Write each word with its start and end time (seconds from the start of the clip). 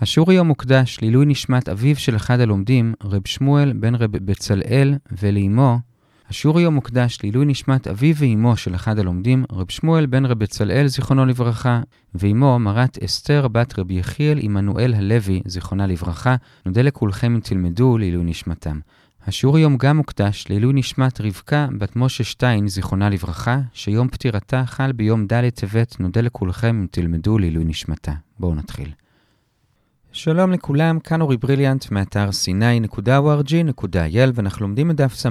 השיעור 0.00 0.30
היום 0.30 0.46
מוקדש 0.46 0.98
לעילוי 1.02 1.26
נשמת 1.26 1.68
אביו 1.68 1.96
של 1.96 2.16
אחד 2.16 2.40
הלומדים, 2.40 2.94
רב 3.04 3.22
שמואל 3.24 3.72
בן 3.72 3.94
רב 3.94 4.10
בצלאל, 4.16 4.94
ולאמו. 5.22 5.78
השיעור 6.30 6.58
היום 6.58 6.74
מוקדש 6.74 7.18
לעילוי 7.22 7.46
נשמת 7.46 7.86
אביו 7.86 8.14
ואמו 8.16 8.56
של 8.56 8.74
אחד 8.74 8.98
הלומדים, 8.98 9.44
רב 9.52 9.70
שמואל 9.70 10.06
בן 10.06 10.26
רב 10.26 10.38
בצלאל, 10.38 10.86
זיכרונו 10.86 11.26
לברכה, 11.26 11.80
ואמו 12.14 12.58
מרת 12.58 12.98
אסתר 13.04 13.48
בת 13.48 13.78
רבי 13.78 13.94
יחיאל 13.94 14.38
עמנואל 14.42 14.94
הלוי, 14.94 15.42
זיכרונה 15.46 15.86
לברכה. 15.86 16.36
נודה 16.66 16.82
לכולכם 16.82 17.34
אם 17.34 17.40
תלמדו 17.40 17.98
לעילוי 17.98 18.24
נשמתם. 18.24 18.80
השיעור 19.26 19.56
היום 19.56 19.76
גם 19.76 19.96
מוקדש 19.96 20.44
לעילוי 20.48 20.72
נשמת 20.74 21.20
רבקה 21.20 21.66
בת 21.78 21.96
משה 21.96 22.24
שטיין, 22.24 22.68
זיכרונה 22.68 23.08
לברכה, 23.08 23.60
שיום 23.72 24.08
פטירתה 24.08 24.66
חל 24.66 24.92
ביום 24.92 25.26
ד' 25.26 25.48
טבת, 25.48 26.00
נודה 26.00 26.20
לכולכם 26.20 26.80
אם 26.80 26.86
תלמדו 26.90 27.38
לעילוי 27.38 27.64
נשמתה. 27.64 28.12
בואו 28.38 28.54
נתחיל. 28.54 29.07
שלום 30.12 30.52
לכולם, 30.52 31.00
כאן 31.00 31.20
אורי 31.20 31.36
בריליאנט 31.36 31.90
מאתר 31.90 32.28
sny.org.il 32.28 34.32
ואנחנו 34.34 34.66
לומדים 34.66 34.90
את 34.90 34.96
דף 34.96 35.14
ס"ו 35.14 35.28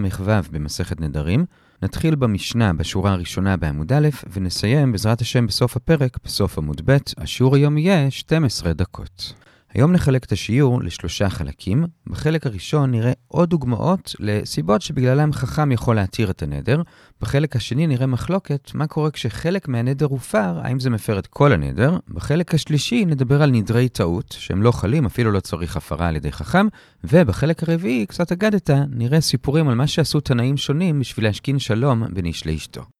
במסכת 0.52 1.02
נדרים. 1.02 1.46
נתחיל 1.82 2.16
במשנה 2.16 2.74
בשורה 2.74 3.12
הראשונה 3.12 3.58
בעמוד 3.58 3.94
א' 3.94 4.08
ונסיים 4.34 4.92
בעזרת 4.92 5.22
השם 5.22 5.48
בסוף 5.48 5.76
הפרק, 5.76 6.18
בסוף 6.24 6.58
עמוד 6.58 6.82
ב'. 6.86 6.98
השיעור 7.18 7.56
היום 7.56 7.78
יהיה 7.78 8.12
12 8.12 8.74
דקות. 8.74 9.34
היום 9.74 9.92
נחלק 9.92 10.26
את 10.26 10.32
השיעור 10.32 10.82
לשלושה 10.82 11.30
חלקים. 11.30 11.86
בחלק 12.08 12.46
הראשון 12.46 12.92
נראה 12.92 13.12
עוד 13.28 13.50
דוגמאות 13.50 14.16
לסיבות 14.20 14.82
שבגללם 14.82 15.34
חכם 15.34 15.72
יכול 15.72 15.96
להתיר 15.96 16.30
את 16.30 16.44
הנדר. 16.44 16.82
בחלק 17.22 17.56
השני 17.56 17.88
נראה 17.88 18.08
מחלוקת 18.08 18.72
מה 18.74 18.88
קורה 18.88 19.12
כשחלק 19.12 19.68
מהנדר 19.68 20.06
הופר, 20.06 20.60
האם 20.64 20.80
זה 20.80 20.90
מפר 20.90 21.20
את 21.20 21.28
כל 21.28 21.54
הנדר. 21.54 21.98
בחלק 22.10 22.54
השלישי 22.54 23.06
נדבר 23.06 23.42
על 23.42 23.52
נדרי 23.52 23.90
טעות, 23.90 24.36
שהם 24.40 24.64
לא 24.64 24.72
חלים, 24.72 25.06
אפילו 25.06 25.32
לא 25.32 25.40
צריך 25.40 25.78
הפרה 25.78 26.08
על 26.08 26.16
ידי 26.16 26.32
חכם. 26.32 26.68
ובחלק 27.04 27.64
הרביעי, 27.64 28.06
קצת 28.06 28.32
אגדת, 28.32 28.70
נראה 28.90 29.22
סיפורים 29.22 29.70
על 29.70 29.76
מה 29.76 29.88
שעשו 29.88 30.20
תנאים 30.20 30.58
שונים 30.58 31.00
בשביל 31.00 31.26
להשכין 31.26 31.60
שלום 31.60 32.04
בין 32.14 32.26
איש 32.26 32.48
לאשתו. 32.48 32.97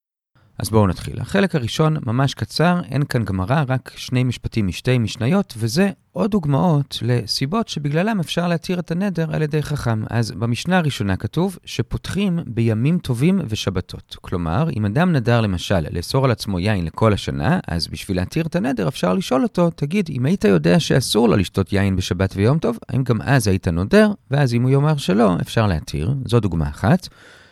אז 0.60 0.70
בואו 0.70 0.88
נתחיל. 0.88 1.20
החלק 1.20 1.56
הראשון 1.56 1.98
ממש 2.06 2.34
קצר, 2.34 2.82
אין 2.92 3.04
כאן 3.04 3.24
גמרא, 3.24 3.64
רק 3.68 3.92
שני 3.96 4.24
משפטים 4.24 4.68
משתי 4.68 4.98
משניות, 4.98 5.54
וזה 5.58 5.90
עוד 6.12 6.32
דוגמאות 6.32 6.98
לסיבות 7.02 7.68
שבגללם 7.68 8.20
אפשר 8.20 8.48
להתיר 8.48 8.80
את 8.80 8.92
הנדר 8.92 9.36
על 9.36 9.42
ידי 9.42 9.64
חכם. 9.64 10.04
אז 10.10 10.32
במשנה 10.32 10.78
הראשונה 10.78 11.16
כתוב 11.16 11.58
שפותחים 11.66 12.40
בימים 12.48 13.00
טובים 13.00 13.42
ושבתות. 13.48 14.16
כלומר, 14.22 14.70
אם 14.78 14.86
אדם 14.86 15.12
נדר 15.12 15.42
למשל 15.42 15.86
לאסור 15.92 16.26
על 16.26 16.32
עצמו 16.32 16.60
יין 16.60 16.86
לכל 16.86 17.14
השנה, 17.14 17.60
אז 17.68 17.88
בשביל 17.88 18.18
להתיר 18.18 18.46
את 18.46 18.56
הנדר 18.56 18.88
אפשר 18.88 19.14
לשאול 19.14 19.44
אותו, 19.44 19.70
תגיד, 19.70 20.10
אם 20.10 20.26
היית 20.26 20.44
יודע 20.46 20.80
שאסור 20.80 21.30
לו 21.30 21.36
לשתות 21.36 21.74
יין 21.74 21.96
בשבת 21.96 22.34
ויום 22.36 22.60
טוב, 22.60 22.78
האם 22.90 23.04
גם 23.04 23.22
אז 23.22 23.48
היית 23.48 23.68
נודר? 23.68 24.12
ואז 24.32 24.54
אם 24.54 24.64
הוא 24.64 24.72
יאמר 24.72 24.98
שלא, 24.98 25.36
אפשר 25.42 25.68
להתיר. 25.68 26.14
זו 26.26 26.40
דוגמה 26.40 26.70
אחת. 26.70 27.08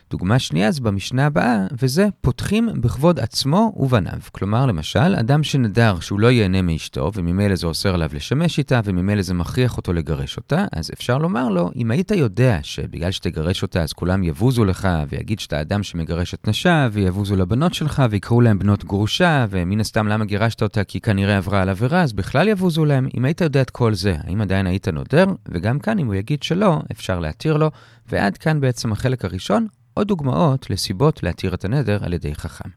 דוגמה 0.09 0.39
שנייה 0.39 0.71
זה 0.71 0.81
במשנה 0.81 1.25
הבאה, 1.25 1.67
וזה 1.81 2.07
פותחים 2.21 2.69
בכבוד 2.81 3.19
עצמו 3.19 3.73
ובניו. 3.75 4.19
כלומר, 4.31 4.65
למשל, 4.65 5.15
אדם 5.19 5.43
שנדר 5.43 5.99
שהוא 5.99 6.19
לא 6.19 6.31
ייהנה 6.31 6.61
מאשתו, 6.61 7.11
וממילא 7.15 7.55
זה 7.55 7.67
אוסר 7.67 7.93
עליו 7.93 8.09
לשמש 8.13 8.57
איתה, 8.57 8.81
וממילא 8.83 9.21
זה 9.21 9.33
מכריח 9.33 9.77
אותו 9.77 9.93
לגרש 9.93 10.37
אותה, 10.37 10.65
אז 10.71 10.91
אפשר 10.93 11.17
לומר 11.17 11.49
לו, 11.49 11.71
אם 11.75 11.91
היית 11.91 12.11
יודע 12.11 12.59
שבגלל 12.63 13.11
שתגרש 13.11 13.61
אותה 13.61 13.83
אז 13.83 13.93
כולם 13.93 14.23
יבוזו 14.23 14.65
לך, 14.65 14.87
ויגיד 15.09 15.39
שאתה 15.39 15.61
אדם 15.61 15.83
שמגרש 15.83 16.33
את 16.33 16.47
נשה, 16.47 16.87
ויבוזו 16.91 17.35
לבנות 17.35 17.73
שלך, 17.73 18.03
ויקראו 18.09 18.41
להם 18.41 18.59
בנות 18.59 18.83
גרושה, 18.83 19.45
ומן 19.49 19.79
הסתם 19.79 20.07
למה 20.07 20.25
גירשת 20.25 20.63
אותה? 20.63 20.83
כי 20.83 21.01
כנראה 21.01 21.37
עברה 21.37 21.61
על 21.61 21.69
עבירה, 21.69 22.01
אז 22.01 22.13
בכלל 22.13 22.47
יבוזו 22.47 22.85
להם. 22.85 23.07
אם 23.17 23.25
היית 23.25 23.41
יודע 23.41 23.61
את 23.61 23.69
כל 23.69 23.93
זה, 23.93 24.15
האם 24.23 24.41
עדיין 24.41 24.67
היית 24.67 24.87
נודר? 24.87 25.25
וגם 25.49 25.79
כאן, 25.79 25.99
אם 25.99 26.05
הוא 26.05 26.15
יגיד 26.15 26.43
שלא, 26.43 26.81
אפשר 26.91 27.19
להתיר 27.19 27.57
לו. 27.57 27.71
ועד 28.09 28.37
כאן 28.37 28.61
בעצם 28.61 28.91
החלק 28.91 29.25
הראשון, 29.25 29.67
עוד 29.97 30.07
דוגמאות 30.07 30.69
לסיבות 30.69 31.23
להתיר 31.23 31.53
את 31.53 31.65
הנדר 31.65 32.05
על 32.05 32.13
ידי 32.13 32.35
חכם. 32.35 32.69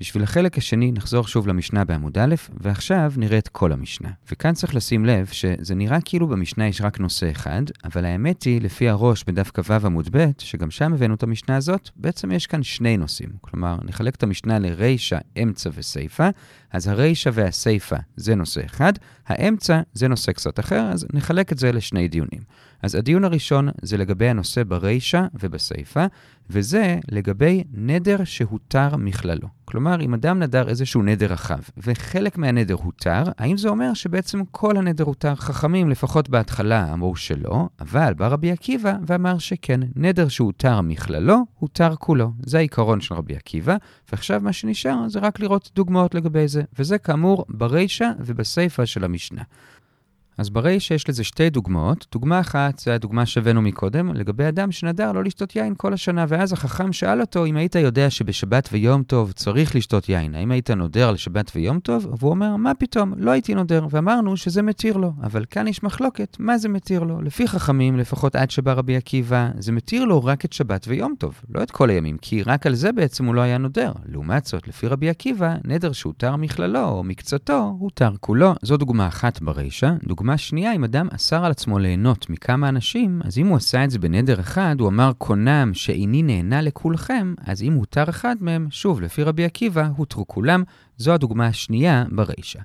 בשביל 0.00 0.22
החלק 0.22 0.58
השני 0.58 0.92
נחזור 0.92 1.26
שוב 1.26 1.48
למשנה 1.48 1.84
בעמוד 1.84 2.18
א', 2.18 2.34
ועכשיו 2.60 3.12
נראה 3.16 3.38
את 3.38 3.48
כל 3.48 3.72
המשנה. 3.72 4.08
וכאן 4.32 4.54
צריך 4.54 4.74
לשים 4.74 5.04
לב 5.04 5.26
שזה 5.26 5.74
נראה 5.74 6.00
כאילו 6.00 6.26
במשנה 6.26 6.68
יש 6.68 6.80
רק 6.80 7.00
נושא 7.00 7.30
אחד, 7.30 7.62
אבל 7.84 8.04
האמת 8.04 8.42
היא, 8.42 8.60
לפי 8.60 8.88
הראש 8.88 9.24
בדף 9.24 9.50
כ"ו 9.54 9.86
עמוד 9.86 10.08
ב', 10.12 10.30
שגם 10.38 10.70
שם 10.70 10.94
הבאנו 10.94 11.14
את 11.14 11.22
המשנה 11.22 11.56
הזאת, 11.56 11.90
בעצם 11.96 12.32
יש 12.32 12.46
כאן 12.46 12.62
שני 12.62 12.96
נושאים. 12.96 13.30
כלומר, 13.40 13.78
נחלק 13.84 14.14
את 14.14 14.22
המשנה 14.22 14.58
לרישא, 14.58 15.18
אמצע 15.42 15.70
וסיפא, 15.74 16.30
אז 16.72 16.88
הרישא 16.88 17.30
והסיפא 17.32 17.96
זה 18.16 18.34
נושא 18.34 18.66
אחד, 18.66 18.92
האמצע 19.26 19.80
זה 19.92 20.08
נושא 20.08 20.32
קצת 20.32 20.60
אחר, 20.60 20.90
אז 20.92 21.06
נחלק 21.12 21.52
את 21.52 21.58
זה 21.58 21.72
לשני 21.72 22.08
דיונים. 22.08 22.40
אז 22.82 22.94
הדיון 22.94 23.24
הראשון 23.24 23.68
זה 23.82 23.96
לגבי 23.96 24.28
הנושא 24.28 24.62
ברישא 24.64 25.22
ובסיפא, 25.40 26.06
וזה 26.50 26.98
לגבי 27.10 27.64
נדר 27.72 28.24
שהותר 28.24 28.96
מכללו. 28.96 29.48
כלומר, 29.64 30.00
אם 30.00 30.14
אדם 30.14 30.38
נדר 30.38 30.68
איזשהו 30.68 31.02
נדר 31.02 31.32
רחב, 31.32 31.58
וחלק 31.76 32.38
מהנדר 32.38 32.74
הותר, 32.74 33.22
האם 33.38 33.56
זה 33.56 33.68
אומר 33.68 33.94
שבעצם 33.94 34.42
כל 34.50 34.76
הנדר 34.76 35.04
הותר? 35.04 35.34
חכמים, 35.34 35.90
לפחות 35.90 36.28
בהתחלה, 36.28 36.92
אמרו 36.92 37.16
שלא, 37.16 37.68
אבל 37.80 38.14
בא 38.14 38.28
רבי 38.28 38.50
עקיבא 38.50 38.94
ואמר 39.06 39.38
שכן, 39.38 39.80
נדר 39.96 40.28
שהותר 40.28 40.80
מכללו, 40.80 41.36
הותר 41.58 41.96
כולו. 41.96 42.32
זה 42.46 42.58
העיקרון 42.58 43.00
של 43.00 43.14
רבי 43.14 43.36
עקיבא, 43.36 43.76
ועכשיו 44.12 44.40
מה 44.44 44.52
שנשאר 44.52 45.08
זה 45.08 45.18
רק 45.18 45.40
לראות 45.40 45.70
דוגמאות 45.74 46.14
לגבי 46.14 46.48
זה, 46.48 46.57
וזה 46.78 46.98
כאמור 46.98 47.44
ברישא 47.48 48.10
ובסיפא 48.18 48.84
של 48.84 49.04
המשנה. 49.04 49.42
אז 50.38 50.50
ברי 50.50 50.80
שיש 50.80 51.08
לזה 51.08 51.24
שתי 51.24 51.50
דוגמאות. 51.50 52.06
דוגמה 52.12 52.40
אחת 52.40 52.78
זה 52.78 52.94
הדוגמה 52.94 53.26
שהבאנו 53.26 53.62
מקודם, 53.62 54.14
לגבי 54.14 54.48
אדם 54.48 54.72
שנדר 54.72 55.12
לא 55.12 55.24
לשתות 55.24 55.56
יין 55.56 55.74
כל 55.76 55.92
השנה, 55.92 56.24
ואז 56.28 56.52
החכם 56.52 56.92
שאל 56.92 57.20
אותו 57.20 57.46
אם 57.46 57.56
היית 57.56 57.74
יודע 57.74 58.10
שבשבת 58.10 58.68
ויום 58.72 59.02
טוב 59.02 59.32
צריך 59.32 59.76
לשתות 59.76 60.08
יין, 60.08 60.34
האם 60.34 60.50
היית 60.50 60.70
נודר 60.70 61.10
לשבת 61.10 61.52
ויום 61.54 61.80
טוב? 61.80 62.06
והוא 62.18 62.30
אומר, 62.30 62.56
מה 62.56 62.74
פתאום, 62.74 63.12
לא 63.16 63.30
הייתי 63.30 63.54
נודר, 63.54 63.86
ואמרנו 63.90 64.36
שזה 64.36 64.62
מתיר 64.62 64.96
לו. 64.96 65.12
אבל 65.22 65.44
כאן 65.50 65.66
יש 65.68 65.82
מחלוקת, 65.82 66.36
מה 66.38 66.58
זה 66.58 66.68
מתיר 66.68 67.02
לו? 67.02 67.22
לפי 67.22 67.48
חכמים, 67.48 67.98
לפחות 67.98 68.36
עד 68.36 68.50
שבא 68.50 68.72
רבי 68.72 68.96
עקיבא, 68.96 69.50
זה 69.58 69.72
מתיר 69.72 70.04
לו 70.04 70.24
רק 70.24 70.44
את 70.44 70.52
שבת 70.52 70.84
ויום 70.88 71.14
טוב, 71.18 71.40
לא 71.54 71.62
את 71.62 71.70
כל 71.70 71.90
הימים, 71.90 72.18
כי 72.18 72.42
רק 72.42 72.66
על 72.66 72.74
זה 72.74 72.92
בעצם 72.92 73.24
הוא 73.24 73.34
לא 73.34 73.40
היה 73.40 73.58
נודר. 73.58 73.92
לעומת 74.06 74.44
זאת, 74.44 74.68
לפי 74.68 74.86
רבי 74.86 75.08
עקיבא, 75.08 75.54
נדר 75.64 75.92
שהותר 75.92 76.36
מכללו 76.36 76.84
או 76.84 77.04
מקצתו, 77.04 77.76
הותר 77.78 78.10
כולו. 78.20 78.54
זו 78.62 78.76
דוגמה 78.76 79.08
אחת 79.08 79.42
ברישא. 79.42 79.92
דוגמה 80.04 80.27
דוגמה 80.28 80.38
שנייה, 80.38 80.74
אם 80.74 80.84
אדם 80.84 81.08
אסר 81.14 81.44
על 81.44 81.50
עצמו 81.50 81.78
ליהנות 81.78 82.30
מכמה 82.30 82.68
אנשים, 82.68 83.20
אז 83.24 83.38
אם 83.38 83.46
הוא 83.46 83.56
עשה 83.56 83.84
את 83.84 83.90
זה 83.90 83.98
בנדר 83.98 84.40
אחד, 84.40 84.76
הוא 84.80 84.88
אמר 84.88 85.12
קונם 85.18 85.70
שאיני 85.74 86.22
נהנה 86.22 86.60
לכולכם, 86.60 87.34
אז 87.44 87.62
אם 87.62 87.72
הותר 87.72 88.04
אחד 88.08 88.36
מהם, 88.40 88.66
שוב, 88.70 89.00
לפי 89.00 89.22
רבי 89.22 89.44
עקיבא, 89.44 89.88
הותרו 89.96 90.26
כולם. 90.26 90.62
זו 90.96 91.12
הדוגמה 91.12 91.46
השנייה 91.46 92.04
ברישא. 92.10 92.58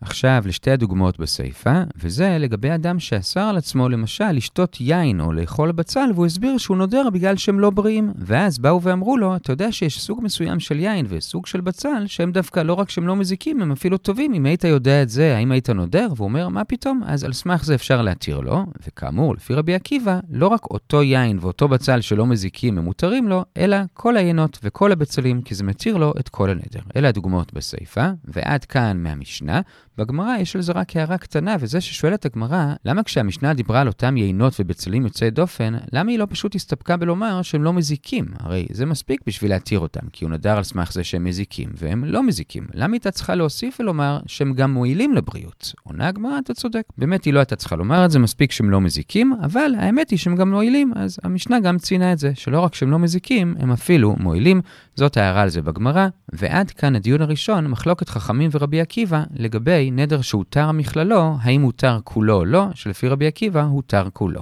עכשיו 0.00 0.42
לשתי 0.46 0.70
הדוגמאות 0.70 1.18
בסיפא, 1.18 1.82
וזה 1.96 2.36
לגבי 2.40 2.74
אדם 2.74 2.98
שאסר 2.98 3.40
על 3.40 3.56
עצמו 3.56 3.88
למשל 3.88 4.32
לשתות 4.32 4.76
יין 4.80 5.20
או 5.20 5.32
לאכול 5.32 5.72
בצל, 5.72 6.10
והוא 6.14 6.26
הסביר 6.26 6.58
שהוא 6.58 6.76
נודר 6.76 7.10
בגלל 7.12 7.36
שהם 7.36 7.60
לא 7.60 7.70
בריאים. 7.70 8.12
ואז 8.18 8.58
באו 8.58 8.82
ואמרו 8.82 9.16
לו, 9.16 9.36
אתה 9.36 9.52
יודע 9.52 9.72
שיש 9.72 10.00
סוג 10.00 10.20
מסוים 10.22 10.60
של 10.60 10.78
יין 10.78 11.06
וסוג 11.08 11.46
של 11.46 11.60
בצל, 11.60 12.06
שהם 12.06 12.32
דווקא 12.32 12.60
לא 12.60 12.72
רק 12.72 12.90
שהם 12.90 13.06
לא 13.06 13.16
מזיקים, 13.16 13.62
הם 13.62 13.72
אפילו 13.72 13.98
טובים. 13.98 14.34
אם 14.34 14.46
היית 14.46 14.64
יודע 14.64 15.02
את 15.02 15.08
זה, 15.08 15.36
האם 15.36 15.52
היית 15.52 15.70
נודר? 15.70 16.08
והוא 16.16 16.28
אומר, 16.28 16.48
מה 16.48 16.64
פתאום? 16.64 17.02
אז 17.06 17.24
על 17.24 17.32
סמך 17.32 17.64
זה 17.64 17.74
אפשר 17.74 18.02
להתיר 18.02 18.40
לו, 18.40 18.64
וכאמור, 18.86 19.34
לפי 19.34 19.54
רבי 19.54 19.74
עקיבא, 19.74 20.20
לא 20.30 20.46
רק 20.46 20.64
אותו 20.64 21.02
יין 21.02 21.38
ואותו 21.40 21.68
בצל 21.68 22.00
שלא 22.00 22.26
מזיקים 22.26 22.78
הם 22.78 22.84
מותרים 22.84 23.28
לו, 23.28 23.44
אלא 23.56 23.76
כל 23.94 24.16
היינות 24.16 24.58
וכל 24.62 24.92
הבצלים, 24.92 25.42
כי 25.42 25.54
זה 25.54 25.64
מתיר 25.64 25.96
לו 25.96 26.12
את 26.20 26.28
כל 26.28 26.50
הנדר. 26.50 26.80
אלה 26.96 27.08
הדוגמאות 27.08 27.52
בסיפא, 27.52 28.10
ועד 28.24 28.64
כאן 28.64 29.02
מהמשנה. 29.02 29.60
בגמרא 29.98 30.36
יש 30.36 30.56
על 30.56 30.62
זה 30.62 30.72
רק 30.72 30.96
הערה 30.96 31.18
קטנה, 31.18 31.56
וזה 31.60 31.80
ששואלת 31.80 32.26
הגמרא, 32.26 32.74
למה 32.84 33.02
כשהמשנה 33.02 33.54
דיברה 33.54 33.80
על 33.80 33.86
אותם 33.86 34.16
יינות 34.16 34.54
ובצלים 34.60 35.04
יוצאי 35.04 35.30
דופן, 35.30 35.74
למה 35.92 36.10
היא 36.10 36.18
לא 36.18 36.26
פשוט 36.30 36.54
הסתפקה 36.54 36.96
בלומר 36.96 37.42
שהם 37.42 37.62
לא 37.62 37.72
מזיקים? 37.72 38.24
הרי 38.38 38.66
זה 38.70 38.86
מספיק 38.86 39.20
בשביל 39.26 39.50
להתיר 39.50 39.78
אותם, 39.78 40.08
כי 40.12 40.24
הוא 40.24 40.32
נדר 40.32 40.56
על 40.56 40.62
סמך 40.62 40.92
זה 40.92 41.04
שהם 41.04 41.24
מזיקים, 41.24 41.68
והם 41.74 42.04
לא 42.04 42.22
מזיקים. 42.22 42.66
למה 42.74 42.86
היא 42.86 42.92
הייתה 42.92 43.10
צריכה 43.10 43.34
להוסיף 43.34 43.80
ולומר 43.80 44.20
שהם 44.26 44.52
גם 44.54 44.72
מועילים 44.72 45.14
לבריאות? 45.14 45.72
עונה 45.82 46.08
הגמרא, 46.08 46.38
אתה 46.38 46.54
צודק. 46.54 46.82
באמת 46.98 47.24
היא 47.24 47.34
לא 47.34 47.38
הייתה 47.38 47.56
צריכה 47.56 47.76
לומר 47.76 48.04
את 48.04 48.10
זה, 48.10 48.18
מספיק 48.18 48.52
שהם 48.52 48.70
לא 48.70 48.80
מזיקים, 48.80 49.32
אבל 49.42 49.70
האמת 49.78 50.10
היא 50.10 50.18
שהם 50.18 50.36
גם 50.36 50.50
מועילים, 50.50 50.92
אז 50.96 51.18
המשנה 51.24 51.60
גם 51.60 51.78
ציינה 51.78 52.12
את 52.12 52.18
זה, 52.18 52.32
שלא 52.34 52.60
רק 52.60 52.74
שהם 52.74 52.90
לא 52.90 52.98
מזיקים, 52.98 53.54
הם 53.58 53.72
אפילו 53.72 54.16
מועילים. 54.20 54.60
זאת 54.94 55.16
ההערה 55.16 55.42
על 55.42 55.48
זה 55.48 55.62
בגמרא, 55.62 56.08
ועד 56.32 56.70
כאן 56.70 56.96
הדיון 56.96 57.22
הראשון, 57.22 57.66
מחלוקת 57.66 58.08
חכמים 58.08 58.50
ורבי 58.52 58.80
עקיבא 58.80 59.24
לגבי 59.36 59.87
נדר 59.90 60.20
שהותר 60.20 60.72
מכללו, 60.72 61.36
האם 61.40 61.62
הותר 61.62 61.98
כולו 62.04 62.34
או 62.34 62.44
לא, 62.44 62.66
שלפי 62.74 63.08
רבי 63.08 63.26
עקיבא 63.26 63.62
הותר 63.62 64.08
כולו. 64.12 64.40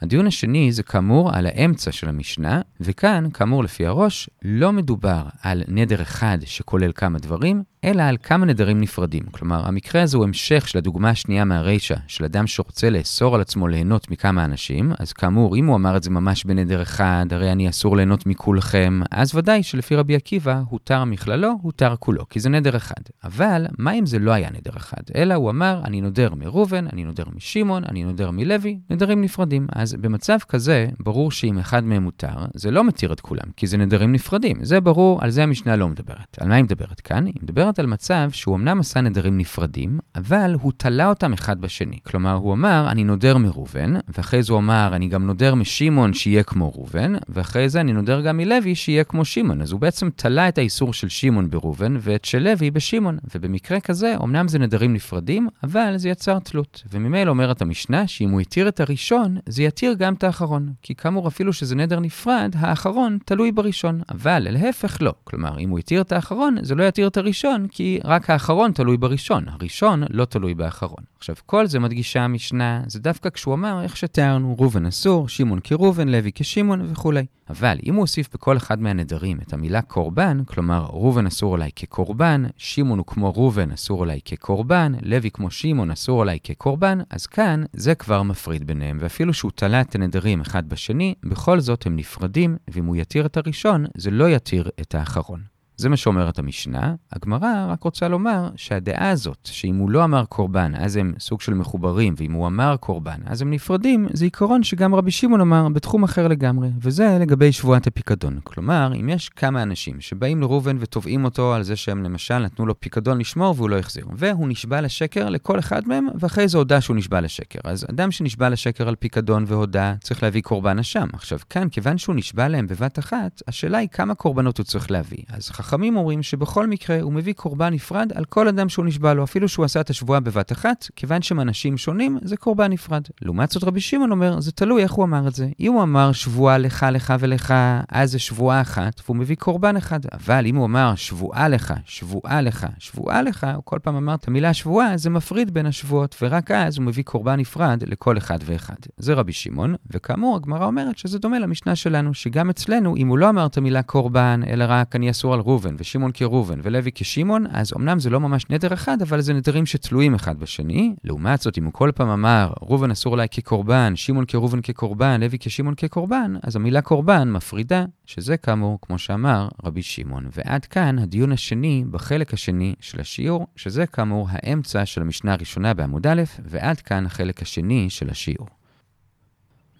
הדיון 0.00 0.26
השני 0.26 0.72
זה 0.72 0.82
כאמור 0.82 1.34
על 1.34 1.46
האמצע 1.46 1.92
של 1.92 2.08
המשנה, 2.08 2.60
וכאן, 2.80 3.30
כאמור 3.34 3.64
לפי 3.64 3.86
הראש, 3.86 4.30
לא 4.42 4.72
מדובר 4.72 5.22
על 5.42 5.62
נדר 5.68 6.02
אחד 6.02 6.38
שכולל 6.44 6.92
כמה 6.94 7.18
דברים, 7.18 7.62
אלא 7.84 8.02
על 8.02 8.16
כמה 8.22 8.46
נדרים 8.46 8.80
נפרדים. 8.80 9.22
כלומר, 9.30 9.68
המקרה 9.68 10.02
הזה 10.02 10.16
הוא 10.16 10.24
המשך 10.24 10.68
של 10.68 10.78
הדוגמה 10.78 11.10
השנייה 11.10 11.44
מהרישא, 11.44 11.94
של 12.06 12.24
אדם 12.24 12.46
שרוצה 12.46 12.90
לאסור 12.90 13.34
על 13.34 13.40
עצמו 13.40 13.68
ליהנות 13.68 14.10
מכמה 14.10 14.44
אנשים, 14.44 14.92
אז 14.98 15.12
כאמור, 15.12 15.56
אם 15.56 15.66
הוא 15.66 15.76
אמר 15.76 15.96
את 15.96 16.02
זה 16.02 16.10
ממש 16.10 16.44
בנדר 16.44 16.82
אחד, 16.82 17.26
הרי 17.30 17.52
אני 17.52 17.68
אסור 17.68 17.96
ליהנות 17.96 18.26
מכולכם, 18.26 19.00
אז 19.10 19.34
ודאי 19.34 19.62
שלפי 19.62 19.96
רבי 19.96 20.16
עקיבא, 20.16 20.60
הותר 20.68 21.04
מכללו, 21.04 21.52
הותר 21.62 21.94
כולו, 21.98 22.28
כי 22.28 22.40
זה 22.40 22.48
נדר 22.48 22.76
אחד. 22.76 23.02
אבל, 23.24 23.66
מה 23.78 23.92
אם 23.92 24.06
זה 24.06 24.18
לא 24.18 24.32
היה 24.32 24.50
נדר 24.50 24.76
אחד? 24.76 25.02
אלא 25.16 25.34
הוא 25.34 25.50
אמר, 25.50 25.80
אני 25.84 26.00
נודר 26.00 26.34
מראובן, 26.34 26.86
אני 26.92 27.04
נודר 27.04 27.24
משמעון, 27.36 27.82
אני 27.88 28.04
נודר 28.04 28.30
מלוי, 28.30 28.78
נדרים 28.90 29.22
נפרדים. 29.22 29.66
אז 29.72 29.94
במצב 29.94 30.38
כזה, 30.48 30.86
ברור 31.00 31.30
שאם 31.30 31.58
אחד 31.58 31.84
מהם 31.84 32.02
מותר, 32.02 32.36
זה 32.54 32.70
לא 32.70 32.84
מתיר 32.84 33.12
את 33.12 33.20
כולם, 33.20 33.50
כי 33.56 33.66
זה 33.66 33.76
נדרים 33.76 34.12
נפרדים. 34.12 34.64
זה 34.64 34.80
ברור, 34.80 35.22
על 35.22 35.30
זה 35.30 35.42
המשנה 35.42 35.76
לא 35.76 35.88
מדברת. 35.88 36.36
על 36.40 36.48
מה 36.48 36.54
היא 36.54 36.64
מדברת 36.64 37.00
כאן? 37.00 37.26
היא 37.26 37.34
מדברת 37.42 37.65
על 37.78 37.86
מצב 37.86 38.30
שהוא 38.32 38.56
אמנם 38.56 38.80
עשה 38.80 39.00
נדרים 39.00 39.38
נפרדים, 39.38 39.98
אבל 40.16 40.56
הוא 40.60 40.72
תלה 40.76 41.08
אותם 41.08 41.32
אחד 41.32 41.60
בשני. 41.60 41.98
כלומר, 42.06 42.32
הוא 42.32 42.52
אמר, 42.52 42.86
אני 42.90 43.04
נודר 43.04 43.36
מראובן, 43.36 43.94
ואחרי 44.08 44.42
זה 44.42 44.52
הוא 44.52 44.60
אמר, 44.60 44.90
אני 44.92 45.08
גם 45.08 45.26
נודר 45.26 45.54
משמעון 45.54 46.12
שיהיה 46.12 46.42
כמו 46.42 46.72
ראובן, 46.74 47.12
ואחרי 47.28 47.68
זה 47.68 47.80
אני 47.80 47.92
נודר 47.92 48.20
גם 48.20 48.36
מלוי 48.36 48.74
שיהיה 48.74 49.04
כמו 49.04 49.24
שמעון. 49.24 49.62
אז 49.62 49.72
הוא 49.72 49.80
בעצם 49.80 50.10
תלה 50.16 50.48
את 50.48 50.58
האיסור 50.58 50.92
של 50.92 51.08
שמעון 51.08 51.50
בראובן, 51.50 51.96
ואת 52.00 52.24
של 52.24 52.38
לוי 52.38 52.70
בשמעון. 52.70 53.18
ובמקרה 53.34 53.80
כזה, 53.80 54.14
אמנם 54.22 54.48
זה 54.48 54.58
נדרים 54.58 54.92
נפרדים, 54.92 55.48
אבל 55.62 55.96
זה 55.96 56.08
יצר 56.08 56.38
תלות. 56.38 56.82
וממילא 56.92 57.30
אומרת 57.30 57.62
המשנה, 57.62 58.06
שאם 58.06 58.30
הוא 58.30 58.40
התיר 58.40 58.68
את 58.68 58.80
הראשון, 58.80 59.36
זה 59.46 59.62
יתיר 59.62 59.94
גם 59.98 60.14
את 60.14 60.24
האחרון. 60.24 60.72
כי 60.82 60.94
כאמור, 60.94 61.28
אפילו 61.28 61.52
שזה 61.52 61.74
נדר 61.74 62.00
נפרד, 62.00 62.54
האחרון 62.58 63.18
תלוי 63.24 63.52
בראשון. 63.52 64.00
אבל 64.08 64.46
להפך 64.50 65.02
לא. 65.02 65.12
כלומר, 65.24 65.58
אם 65.58 65.70
הוא 65.70 65.78
התיר 65.78 66.00
את 66.00 66.12
האחרון, 66.12 66.56
זה 66.62 66.74
לא 66.74 66.84
יתיר 66.84 67.06
את 67.06 67.16
הראשון, 67.16 67.55
כי 67.70 67.98
רק 68.04 68.30
האחרון 68.30 68.72
תלוי 68.72 68.96
בראשון. 68.96 69.44
הראשון 69.48 70.02
לא 70.10 70.24
תלוי 70.24 70.54
באחרון. 70.54 71.04
עכשיו, 71.18 71.36
כל 71.46 71.66
זה 71.66 71.78
מדגישה 71.78 72.20
המשנה, 72.20 72.82
זה 72.86 73.00
דווקא 73.00 73.30
כשהוא 73.30 73.54
אמר 73.54 73.82
איך 73.82 73.96
שתיארנו, 73.96 74.56
ראובן 74.58 74.86
אסור, 74.86 75.28
שמעון 75.28 75.60
כראובן, 75.64 76.08
לוי 76.08 76.30
כשמעון 76.34 76.92
וכולי. 76.92 77.26
אבל 77.50 77.78
אם 77.86 77.94
הוא 77.94 78.00
הוסיף 78.00 78.28
בכל 78.34 78.56
אחד 78.56 78.80
מהנדרים 78.80 79.38
את 79.40 79.52
המילה 79.52 79.82
קורבן, 79.82 80.44
כלומר 80.44 80.82
ראובן 80.82 81.26
אסור 81.26 81.54
עליי 81.54 81.70
כקורבן, 81.76 82.44
שמעון 82.56 82.98
הוא 82.98 83.06
כמו 83.06 83.34
ראובן 83.34 83.72
אסור 83.72 84.02
עליי 84.02 84.20
כקורבן, 84.24 84.92
לוי 85.02 85.30
כמו 85.30 85.50
שמעון 85.50 85.90
אסור 85.90 86.22
עליי 86.22 86.38
כקורבן, 86.44 86.98
אז 87.10 87.26
כאן 87.26 87.64
זה 87.72 87.94
כבר 87.94 88.22
מפריד 88.22 88.66
ביניהם, 88.66 88.98
ואפילו 89.00 89.34
שהוא 89.34 89.50
תלה 89.54 89.80
את 89.80 89.94
הנדרים 89.94 90.40
אחד 90.40 90.68
בשני, 90.68 91.14
בכל 91.24 91.60
זאת 91.60 91.86
הם 91.86 91.96
נפרדים, 91.96 92.56
ואם 92.70 92.84
הוא 92.84 92.96
יתיר 92.96 93.26
את 93.26 93.36
הראשון, 93.36 93.84
זה 93.96 94.10
לא 94.10 94.30
יתיר 94.30 94.70
את 94.80 94.94
האחרון. 94.94 95.55
זה 95.76 95.88
מה 95.88 95.96
שאומרת 95.96 96.38
המשנה. 96.38 96.94
הגמרא 97.12 97.66
רק 97.68 97.82
רוצה 97.82 98.08
לומר 98.08 98.50
שהדעה 98.56 99.10
הזאת, 99.10 99.48
שאם 99.52 99.76
הוא 99.76 99.90
לא 99.90 100.04
אמר 100.04 100.24
קורבן, 100.24 100.72
אז 100.74 100.96
הם 100.96 101.14
סוג 101.18 101.40
של 101.40 101.54
מחוברים, 101.54 102.14
ואם 102.16 102.32
הוא 102.32 102.46
אמר 102.46 102.76
קורבן, 102.80 103.20
אז 103.26 103.42
הם 103.42 103.50
נפרדים, 103.50 104.06
זה 104.12 104.24
עיקרון 104.24 104.62
שגם 104.62 104.94
רבי 104.94 105.10
שמעון 105.10 105.40
אמר 105.40 105.68
בתחום 105.68 106.04
אחר 106.04 106.28
לגמרי, 106.28 106.68
וזה 106.80 107.18
לגבי 107.20 107.52
שבועת 107.52 107.86
הפיקדון. 107.86 108.38
כלומר, 108.44 108.92
אם 109.00 109.08
יש 109.08 109.28
כמה 109.28 109.62
אנשים 109.62 110.00
שבאים 110.00 110.40
לראובן 110.40 110.76
ותובעים 110.80 111.24
אותו 111.24 111.54
על 111.54 111.62
זה 111.62 111.76
שהם 111.76 112.04
למשל 112.04 112.38
נתנו 112.38 112.66
לו 112.66 112.80
פיקדון 112.80 113.18
לשמור 113.18 113.54
והוא 113.56 113.70
לא 113.70 113.78
החזיר, 113.78 114.06
והוא 114.12 114.48
נשבע 114.48 114.80
לשקר 114.80 115.28
לכל 115.28 115.58
אחד 115.58 115.88
מהם, 115.88 116.06
ואחרי 116.20 116.48
זה 116.48 116.58
הודה 116.58 116.80
שהוא 116.80 116.96
נשבע 116.96 117.20
לשקר. 117.20 117.58
אז 117.64 117.86
אדם 117.90 118.10
שנשבע 118.10 118.48
לשקר 118.48 118.88
על 118.88 118.94
פיקדון 118.94 119.44
והודה, 119.46 119.94
צריך 120.00 120.22
להביא 120.22 120.42
קורבן 120.42 120.78
אשם. 120.78 121.06
עכשיו, 121.12 121.38
כאן, 121.50 121.68
כיוון 121.68 121.98
שהוא 121.98 122.16
נשבע 122.16 122.48
להם 122.48 122.66
בבת 122.66 122.98
אחת, 122.98 123.42
השאלה 123.48 123.78
היא 123.78 123.88
כמה 123.88 124.14
קורבנות 124.14 124.58
הוא 124.58 124.64
צריך 124.64 124.90
להביא. 124.90 125.22
אז 125.28 125.50
חכמים 125.66 125.96
אומרים 125.96 126.22
שבכל 126.22 126.66
מקרה 126.66 127.00
הוא 127.00 127.12
מביא 127.12 127.32
קורבן 127.32 127.72
נפרד 127.72 128.12
על 128.14 128.24
כל 128.24 128.48
אדם 128.48 128.68
שהוא 128.68 128.84
נשבע 128.84 129.14
לו, 129.14 129.24
אפילו 129.24 129.48
שהוא 129.48 129.64
עשה 129.64 129.80
את 129.80 129.90
השבועה 129.90 130.20
בבת 130.20 130.52
אחת, 130.52 130.86
כיוון 130.96 131.22
שהם 131.22 131.40
אנשים 131.40 131.76
שונים, 131.76 132.18
זה 132.22 132.36
קורבן 132.36 132.72
נפרד. 132.72 133.02
לעומת 133.22 133.50
זאת 133.50 133.64
רבי 133.64 133.80
שמעון 133.80 134.10
אומר, 134.10 134.40
זה 134.40 134.52
תלוי 134.52 134.82
איך 134.82 134.92
הוא 134.92 135.04
אמר 135.04 135.28
את 135.28 135.34
זה. 135.34 135.48
אם 135.60 135.72
הוא 135.72 135.82
אמר 135.82 136.12
שבועה 136.12 136.58
לך, 136.58 136.86
לך 136.92 137.14
ולך, 137.20 137.54
אז 137.88 138.10
זה 138.10 138.18
שבועה 138.18 138.60
אחת, 138.60 139.00
והוא 139.04 139.16
מביא 139.16 139.36
קורבן 139.36 139.76
אחד. 139.76 140.00
אבל 140.12 140.46
אם 140.46 140.56
הוא 140.56 140.64
אמר 140.64 140.94
שבועה 140.94 141.48
לך, 141.48 141.74
שבועה 141.84 142.40
לך, 142.40 142.66
שבועה 142.78 143.22
לך, 143.22 143.46
הוא 143.54 143.62
כל 143.64 143.78
פעם 143.82 143.96
אמר 143.96 144.14
את 144.14 144.28
המילה 144.28 144.54
שבועה, 144.54 144.96
זה 144.96 145.10
מפריד 145.10 145.54
בין 145.54 145.66
השבועות, 145.66 146.16
ורק 146.22 146.50
אז 146.50 146.78
הוא 146.78 146.86
מביא 146.86 147.04
קורבן 147.04 147.40
נפרד 147.40 147.82
לכל 147.86 148.18
אחד 148.18 148.38
ואחד. 148.44 148.74
זה 148.98 149.14
רבי 149.14 149.32
שמעון, 149.32 149.74
וכאמור, 149.90 150.36
הגמרא 150.36 150.66
אומרת 150.66 150.98
שזה 150.98 151.18
דומה 151.18 151.38
למשנה 151.38 151.76
שלנו, 151.76 152.14
שגם 152.14 152.50
אצלנו, 152.50 152.96
אם 152.96 153.08
הוא 153.08 153.18
לא 153.18 153.28
אמר 153.28 153.46
את 153.46 153.56
המילה 153.56 153.82
קורבן, 153.82 154.40
אלא 154.46 154.64
רק 154.68 154.96
אני 154.96 155.10
אסור 155.10 155.34
על 155.34 155.40
ראובן, 155.56 155.76
שמעון 155.82 156.10
כראובן 156.14 156.60
ולוי 156.62 156.90
כשמעון, 156.94 157.44
אז 157.50 157.72
אמנם 157.76 157.98
זה 157.98 158.10
לא 158.10 158.20
ממש 158.20 158.44
נדר 158.50 158.74
אחד, 158.74 159.02
אבל 159.02 159.20
זה 159.20 159.34
נדרים 159.34 159.66
שתלויים 159.66 160.14
אחד 160.14 160.38
בשני. 160.38 160.94
לעומת 161.04 161.40
זאת, 161.40 161.58
אם 161.58 161.64
הוא 161.64 161.72
כל 161.72 161.90
פעם 161.94 162.08
אמר, 162.08 162.52
ראובן 162.62 162.90
אסור 162.90 163.14
עליי 163.14 163.28
כקורבן, 163.30 163.96
שמעון 163.96 164.24
כראובן 164.28 164.60
כקורבן, 164.60 165.20
לוי 165.20 165.38
כשמעון 165.40 165.74
כקורבן, 165.76 166.34
אז 166.42 166.56
המילה 166.56 166.82
קורבן 166.82 167.30
מפרידה, 167.30 167.84
שזה 168.06 168.36
כאמור, 168.36 168.78
כמו 168.82 168.98
שאמר 168.98 169.48
רבי 169.64 169.82
שמעון. 169.82 170.28
ועד 170.36 170.64
כאן 170.64 170.98
הדיון 170.98 171.32
השני 171.32 171.84
בחלק 171.90 172.34
השני 172.34 172.74
של 172.80 173.00
השיעור, 173.00 173.46
שזה 173.56 173.86
כאמור 173.86 174.28
האמצע 174.30 174.86
של 174.86 175.00
המשנה 175.02 175.32
הראשונה 175.32 175.74
בעמוד 175.74 176.06
א', 176.06 176.22
ועד 176.44 176.80
כאן 176.80 177.06
החלק 177.06 177.42
השני 177.42 177.90
של 177.90 178.10
השיעור. 178.10 178.48